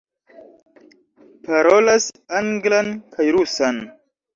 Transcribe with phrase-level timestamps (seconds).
[1.49, 2.11] Parolas
[2.41, 3.85] anglan kaj rusan.